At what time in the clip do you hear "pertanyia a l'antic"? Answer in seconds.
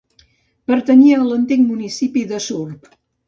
0.71-1.63